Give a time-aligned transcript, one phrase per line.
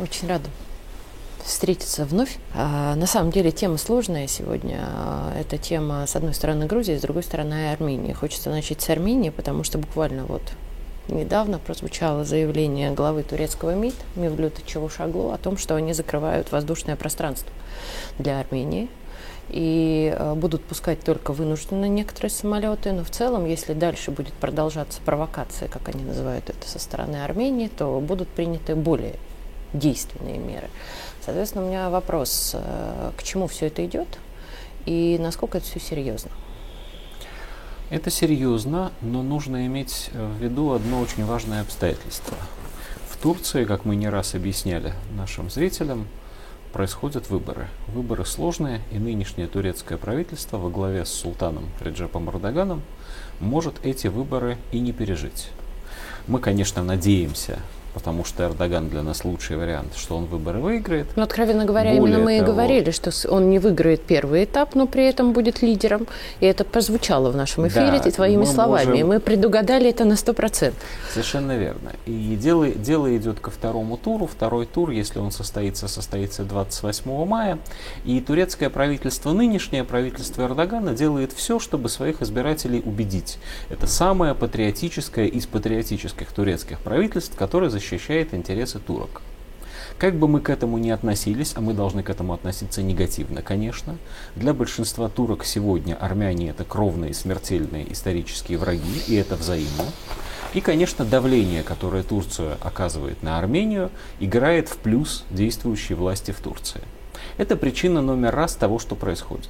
[0.00, 0.48] Очень рада
[1.44, 2.38] встретиться вновь.
[2.54, 4.80] А, на самом деле тема сложная сегодня.
[4.80, 8.12] А, это тема, с одной стороны, Грузии, с другой стороны, Армении.
[8.12, 10.42] Хочется начать с Армении, потому что буквально вот
[11.08, 17.50] недавно прозвучало заявление главы турецкого МИД Мевлюта Чавушаглу о том, что они закрывают воздушное пространство
[18.18, 18.88] для Армении
[19.48, 25.00] и э, будут пускать только вынужденно некоторые самолеты, но в целом, если дальше будет продолжаться
[25.04, 29.16] провокация, как они называют это, со стороны Армении, то будут приняты более
[29.72, 30.68] действенные меры.
[31.24, 34.18] Соответственно, у меня вопрос, э, к чему все это идет
[34.86, 36.30] и насколько это все серьезно?
[37.90, 42.36] Это серьезно, но нужно иметь в виду одно очень важное обстоятельство.
[43.10, 46.08] В Турции, как мы не раз объясняли нашим зрителям,
[46.72, 47.68] происходят выборы.
[47.88, 52.82] Выборы сложные, и нынешнее турецкое правительство во главе с султаном Реджепом Эрдоганом
[53.40, 55.50] может эти выборы и не пережить.
[56.26, 57.58] Мы, конечно, надеемся,
[57.94, 61.06] потому что Эрдоган для нас лучший вариант, что он выборы выиграет.
[61.16, 64.74] Ну, откровенно говоря, Более именно мы того, и говорили, что он не выиграет первый этап,
[64.74, 66.06] но при этом будет лидером.
[66.40, 68.86] И это прозвучало в нашем эфире да, твоими словами.
[68.86, 69.00] Можем...
[69.00, 70.72] И мы предугадали это на 100%.
[71.12, 71.92] Совершенно верно.
[72.06, 74.26] И дело, дело идет ко второму туру.
[74.26, 77.58] Второй тур, если он состоится, состоится 28 мая.
[78.04, 83.38] И турецкое правительство, нынешнее правительство Эрдогана, делает все, чтобы своих избирателей убедить.
[83.68, 87.81] Это самое патриотическое из патриотических турецких правительств, которое защищает
[88.32, 89.22] интересы турок.
[89.98, 93.96] Как бы мы к этому ни относились, а мы должны к этому относиться негативно, конечно,
[94.34, 99.84] для большинства турок сегодня армяне это кровные, смертельные исторические враги, и это взаимно.
[100.54, 106.82] И, конечно, давление, которое Турция оказывает на Армению, играет в плюс действующей власти в Турции.
[107.38, 109.48] Это причина номер раз того, что происходит.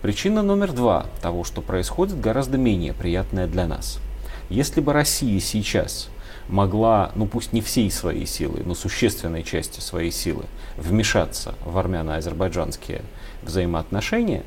[0.00, 4.00] Причина номер два того, что происходит, гораздо менее приятная для нас.
[4.48, 6.08] Если бы Россия сейчас
[6.52, 10.44] могла, ну пусть не всей своей силой, но существенной части своей силы
[10.76, 13.02] вмешаться в армяно-азербайджанские
[13.42, 14.42] взаимоотношения,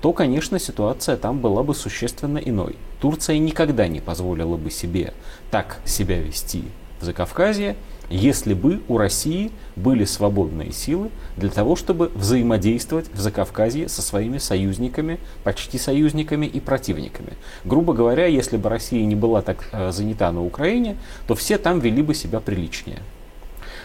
[0.00, 2.76] то, конечно, ситуация там была бы существенно иной.
[3.00, 5.12] Турция никогда не позволила бы себе
[5.50, 6.64] так себя вести
[7.00, 7.76] в Закавказье,
[8.10, 14.38] если бы у России были свободные силы для того, чтобы взаимодействовать в Закавказье со своими
[14.38, 17.34] союзниками, почти союзниками и противниками.
[17.64, 20.96] Грубо говоря, если бы Россия не была так э, занята на Украине,
[21.26, 22.98] то все там вели бы себя приличнее.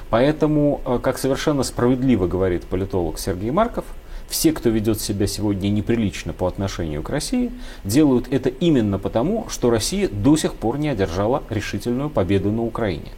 [0.09, 3.86] Поэтому, э, как совершенно справедливо говорит политолог Сергей Марков,
[4.28, 7.52] все, кто ведет себя сегодня неприлично по отношению к России,
[7.84, 13.12] делают это именно потому, что Россия до сих пор не одержала решительную победу на Украине.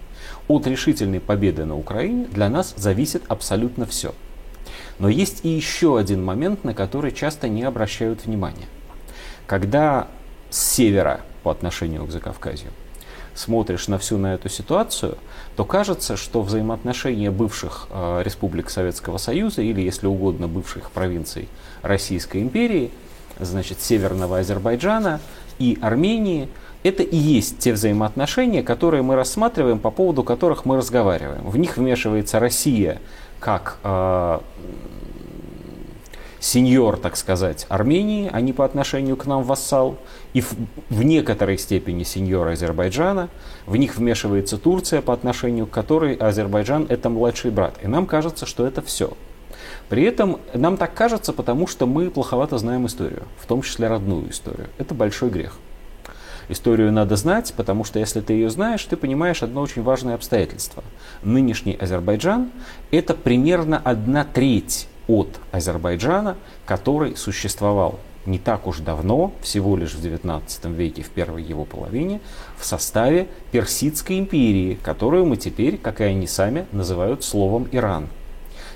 [0.47, 4.13] От решительной победы на Украине для нас зависит абсолютно все.
[4.99, 8.65] Но есть и еще один момент, на который часто не обращают внимания.
[9.45, 10.07] Когда
[10.49, 12.71] с севера по отношению к Закавказью
[13.37, 15.17] смотришь на всю на эту ситуацию,
[15.55, 21.47] то кажется, что взаимоотношения бывших э, республик Советского Союза или, если угодно, бывших провинций
[21.81, 22.91] Российской империи,
[23.39, 25.19] значит, Северного Азербайджана
[25.59, 26.49] и Армении–
[26.83, 31.49] это и есть те взаимоотношения, которые мы рассматриваем, по поводу которых мы разговариваем.
[31.49, 33.01] В них вмешивается Россия
[33.39, 34.39] как э,
[36.39, 39.97] сеньор, так сказать, Армении, а не по отношению к нам вассал,
[40.33, 40.53] и в,
[40.89, 43.29] в некоторой степени сеньор Азербайджана.
[43.65, 47.75] В них вмешивается Турция, по отношению к которой Азербайджан это младший брат.
[47.81, 49.13] И нам кажется, что это все.
[49.89, 54.29] При этом нам так кажется, потому что мы плоховато знаем историю, в том числе родную
[54.29, 54.67] историю.
[54.77, 55.57] Это большой грех.
[56.49, 60.83] Историю надо знать, потому что если ты ее знаешь, ты понимаешь одно очень важное обстоятельство.
[61.23, 62.51] Нынешний Азербайджан–
[62.91, 70.03] это примерно одна треть от Азербайджана, который существовал не так уж давно, всего лишь в
[70.03, 70.41] XIX
[70.73, 72.19] веке, в первой его половине,
[72.57, 78.09] в составе Персидской империи, которую мы теперь, как и они сами, называют словом Иран.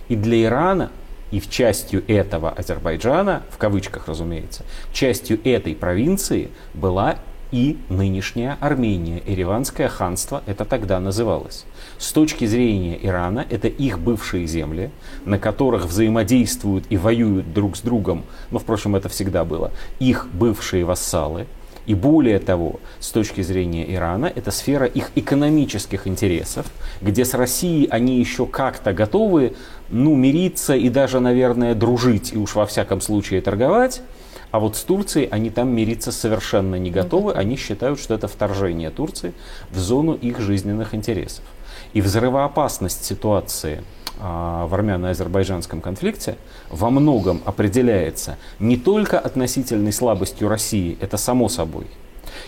[0.07, 0.89] И для Ирана
[1.31, 7.17] и в частью этого Азербайджана, в кавычках разумеется, частью этой провинции была
[7.51, 9.21] и нынешняя Армения.
[9.25, 11.65] Ереванское ханство это тогда называлось.
[12.01, 14.89] С точки зрения Ирана, это их бывшие земли,
[15.23, 20.83] на которых взаимодействуют и воюют друг с другом, но, впрочем, это всегда было, их бывшие
[20.83, 21.45] вассалы,
[21.85, 26.65] и более того, с точки зрения Ирана, это сфера их экономических интересов,
[27.01, 29.53] где с Россией они еще как-то готовы
[29.91, 34.01] ну, мириться и даже, наверное, дружить, и уж во всяком случае торговать,
[34.49, 37.33] а вот с Турцией они там мириться совершенно не готовы.
[37.33, 39.33] Они считают, что это вторжение Турции
[39.69, 41.45] в зону их жизненных интересов.
[41.93, 43.83] И взрывоопасность ситуации
[44.23, 46.37] а, в армяно-азербайджанском конфликте
[46.69, 51.87] во многом определяется не только относительной слабостью России, это само собой,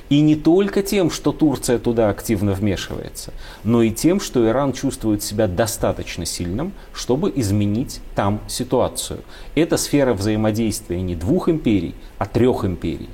[0.09, 3.33] И не только тем, что Турция туда активно вмешивается,
[3.63, 9.21] но и тем, что Иран чувствует себя достаточно сильным, чтобы изменить там ситуацию.
[9.55, 13.09] Это сфера взаимодействия не двух империй, а трех империй.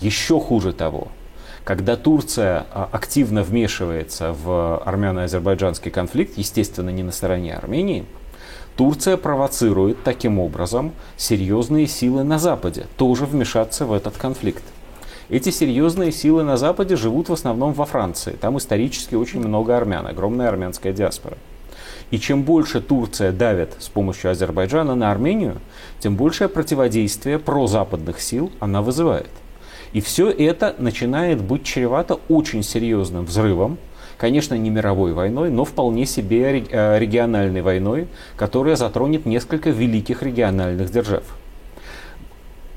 [0.00, 1.08] Еще хуже того,
[1.64, 8.04] когда Турция а, активно вмешивается в армяно-азербайджанский конфликт, естественно, не на стороне Армении,
[8.76, 14.64] Турция провоцирует таким образом серьезные силы на Западе тоже вмешаться в этот конфликт.
[15.28, 18.32] Эти серьезные силы на Западе живут в основном во Франции.
[18.32, 21.36] Там исторически очень много армян, огромная армянская диаспора.
[22.10, 25.58] И чем больше Турция давит с помощью Азербайджана на Армению,
[26.00, 29.30] тем большее противодействие прозападных сил она вызывает.
[29.92, 33.78] И все это начинает быть чревато очень серьезным взрывом,
[34.16, 40.90] конечно, не мировой войной, но вполне себе э, региональной войной, которая затронет несколько великих региональных
[40.90, 41.24] держав.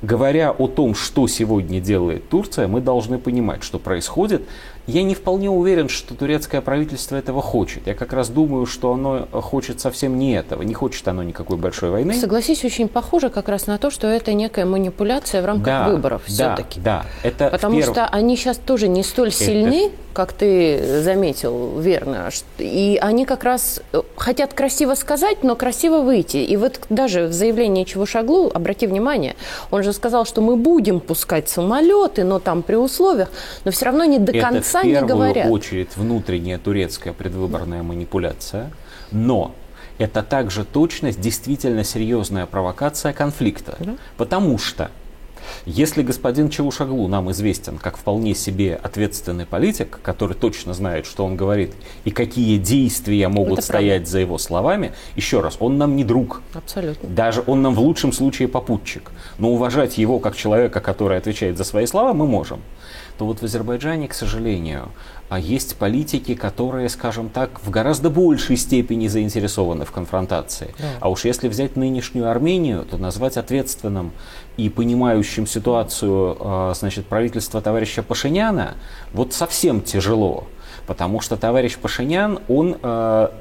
[0.06, 4.44] Говоря о том, что сегодня делает Турция, мы должны понимать, что происходит
[4.88, 7.88] я не вполне уверен, что турецкое правительство этого хочет.
[7.88, 10.62] Я как раз думаю, что оно хочет совсем не этого.
[10.62, 12.14] Не хочет оно никакой большой войны.
[12.14, 16.22] Согласись, очень похоже как раз на то, что это некая манипуляция в рамках да, выборов
[16.28, 16.80] да, все-таки.
[16.80, 17.92] Да, это Потому перв...
[17.92, 19.92] что они сейчас тоже не столь это...
[20.16, 22.30] как ты заметил, верно.
[22.58, 26.38] И они как раз э, хотят красиво сказать, но красиво выйти.
[26.38, 29.36] И вот даже в заявлении Чевушаглу, обрати внимание,
[29.72, 33.30] он же сказал, что мы будем пускать самолеты, но там при условиях,
[33.66, 35.52] но все равно не до это конца в первую говорят.
[35.52, 38.72] очередь внутренняя турецкая предвыборная манипуляция,
[39.12, 39.54] но
[39.98, 43.76] это также точность действительно серьезная провокация конфликта.
[43.80, 43.96] Да.
[44.16, 44.92] Потому что
[45.66, 51.36] если господин Чавушаглу нам известен как вполне себе ответственный политик, который точно знает, что он
[51.36, 51.74] говорит
[52.04, 54.12] и какие действия могут Это стоять правда.
[54.12, 56.42] за его словами, еще раз, он нам не друг.
[56.54, 57.10] Абсолютно.
[57.10, 59.12] Даже он нам в лучшем случае попутчик.
[59.40, 62.62] Но уважать его как человека, который отвечает за свои слова, мы можем
[63.18, 64.90] то вот в Азербайджане, к сожалению,
[65.28, 70.76] а есть политики, которые, скажем так, в гораздо большей степени заинтересованы в конфронтации.
[70.78, 70.86] Да.
[71.00, 74.12] А уж если взять нынешнюю Армению, то назвать ответственным
[74.58, 78.76] и понимающим ситуацию а, значит, правительства товарища Пашиняна
[79.14, 80.48] вот совсем тяжело.
[80.86, 83.34] Потому что товарищ Пашинян, он а,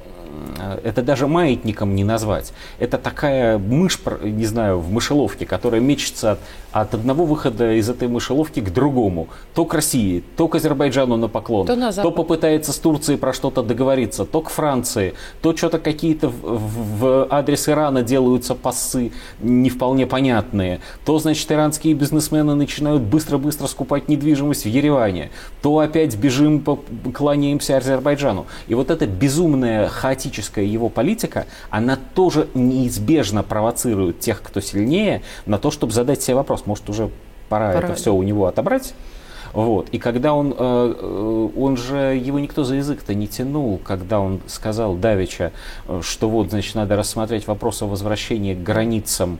[0.82, 2.52] это даже маятником не назвать.
[2.78, 6.38] Это такая мышь, не знаю, в мышеловке, которая мечется от,
[6.72, 9.28] от одного выхода из этой мышеловки к другому.
[9.54, 13.62] То к России, то к Азербайджану на поклон, то, то попытается с Турцией про что-то
[13.62, 19.70] договориться, то к Франции, то что-то какие-то в, в, в адрес Ирана делаются пасы не
[19.70, 25.30] вполне понятные, то, значит, иранские бизнесмены начинают быстро-быстро скупать недвижимость в Ереване,
[25.62, 26.64] то опять бежим,
[27.14, 28.46] кланяемся Азербайджану.
[28.66, 35.22] И вот эта безумная хаотичная классическая его политика, она тоже неизбежно провоцирует тех, кто сильнее,
[35.44, 37.10] на то, чтобы задать себе вопрос, может уже
[37.48, 37.88] пора, пора.
[37.88, 38.94] это все у него отобрать?
[39.52, 39.88] Вот.
[39.90, 44.40] И когда он, э, э, он же, его никто за язык-то не тянул, когда он
[44.48, 45.52] сказал Давича,
[45.86, 49.38] э, что вот, значит, надо рассмотреть вопрос о возвращении к границам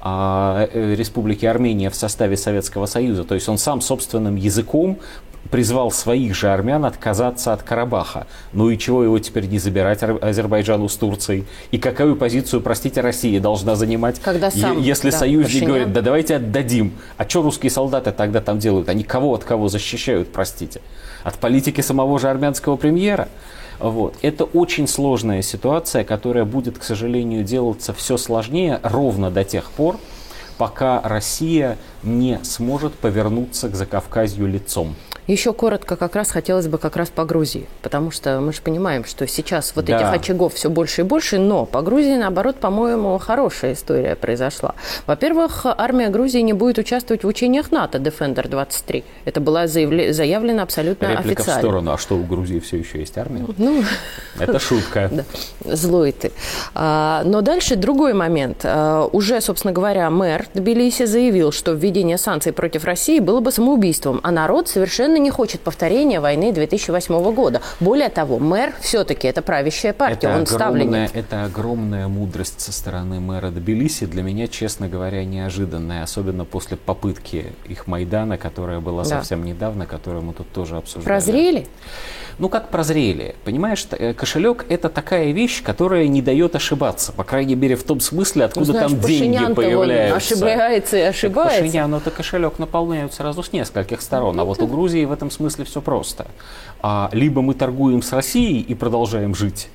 [0.00, 3.24] а, Республики Армения в составе Советского Союза.
[3.24, 4.98] То есть он сам собственным языком
[5.50, 8.26] призвал своих же армян отказаться от Карабаха.
[8.52, 11.44] Ну и чего его теперь не забирать Азербайджану с Турцией?
[11.70, 15.68] И какую позицию, простите, Россия должна занимать, Когда сам, если да, союзник Пашинян.
[15.68, 16.92] говорит, да давайте отдадим.
[17.16, 18.88] А что русские солдаты тогда там делают?
[18.88, 20.80] Они кого от кого защищают, простите?
[21.24, 23.28] От политики самого же армянского премьера?
[23.78, 24.14] Вот.
[24.22, 29.98] Это очень сложная ситуация, которая будет, к сожалению, делаться все сложнее ровно до тех пор,
[30.56, 34.94] пока Россия не сможет повернуться к Закавказью лицом.
[35.26, 39.04] Еще коротко как раз хотелось бы как раз по Грузии, потому что мы же понимаем,
[39.04, 39.96] что сейчас вот да.
[39.96, 44.74] этих очагов все больше и больше, но по Грузии, наоборот, по-моему, хорошая история произошла.
[45.06, 49.04] Во-первых, армия Грузии не будет участвовать в учениях НАТО Defender 23.
[49.24, 51.60] Это было заявле- заявлено абсолютно Реплика официально.
[51.60, 51.92] в сторону.
[51.92, 53.44] А что, у Грузии все еще есть армия?
[53.58, 53.82] Ну,
[54.38, 55.10] это шутка.
[55.16, 55.24] Да.
[55.64, 56.32] Злой ты.
[56.74, 58.60] А, но дальше другой момент.
[58.64, 64.20] А, уже, собственно говоря, мэр Тбилиси заявил, что введение санкций против России было бы самоубийством,
[64.22, 67.60] а народ совершенно совершенно не хочет повторения войны 2008 года.
[67.80, 71.10] Более того, мэр все-таки это правящая партия, это он ставленник.
[71.14, 77.52] Это огромная мудрость со стороны мэра Тбилиси, для меня, честно говоря, неожиданная, особенно после попытки
[77.68, 79.08] их Майдана, которая была да.
[79.08, 81.04] совсем недавно, которую мы тут тоже обсуждали.
[81.04, 81.66] Прозрели?
[82.38, 83.34] Ну, как прозрели?
[83.44, 87.12] Понимаешь, э, кошелек– это такая вещь, которая не дает ошибаться.
[87.12, 90.34] По крайней мере, в том смысле, откуда ну, знаешь, там деньги появляются.
[90.34, 91.62] ошибается и ошибается.
[91.62, 94.38] Пашиняну-то кошелек наполняют сразу с нескольких сторон.
[94.38, 96.26] А вот у Грузии в этом смысле все просто.
[96.80, 99.68] А, либо мы торгуем с Россией и продолжаем жить,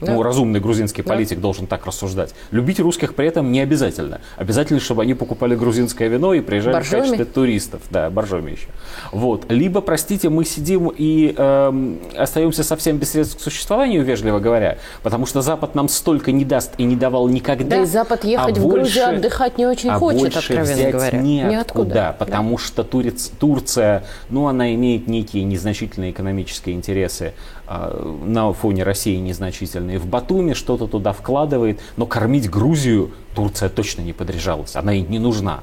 [0.00, 0.12] Да.
[0.12, 1.08] Ну, разумный грузинский да.
[1.08, 2.34] политик должен так рассуждать.
[2.50, 4.20] Любить русских при этом не обязательно.
[4.36, 7.00] Обязательно, чтобы они покупали грузинское вино и приезжали боржоми.
[7.00, 7.82] в качестве туристов.
[7.90, 8.68] Да, боржоми еще.
[9.12, 9.50] Вот.
[9.50, 15.26] Либо, простите, мы сидим и э, остаемся совсем без средств к существованию, вежливо говоря, потому
[15.26, 17.76] что Запад нам столько не даст и не давал никогда.
[17.76, 20.72] Да и Запад ехать а в больше, Грузию отдыхать не очень а хочет, больше откровенно
[20.74, 21.18] взять говоря.
[21.18, 22.16] Неоткуда, Ниоткуда.
[22.18, 22.62] потому да.
[22.62, 27.32] что Турец, Турция, ну, она имеет некие незначительные экономические интересы
[27.68, 34.12] на фоне России незначительные в Батуми что-то туда вкладывает, но кормить Грузию Турция точно не
[34.12, 35.60] подряжалась, она ей не нужна.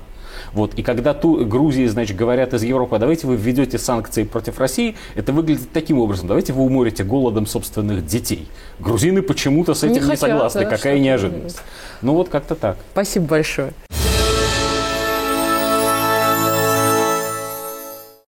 [0.52, 0.74] Вот.
[0.76, 5.32] И когда ту, Грузии, значит, говорят из Европы, давайте вы введете санкции против России, это
[5.32, 6.28] выглядит таким образом.
[6.28, 8.48] Давайте вы уморите голодом собственных детей.
[8.80, 10.62] Грузины почему-то с этим не, не хотят, согласны.
[10.62, 11.62] Да, Какая неожиданность.
[12.02, 12.78] Ну вот как-то так.
[12.92, 13.74] Спасибо большое.